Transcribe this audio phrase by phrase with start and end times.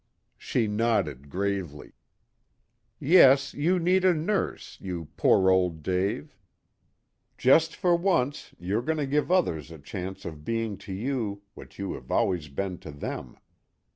[0.39, 1.91] She nodded gravely.
[2.99, 6.35] "Yes, you need a nurse, you poor old Dave.
[7.37, 11.77] Just for once you're going to give others a chance of being to you what
[11.77, 13.37] you have always been to them.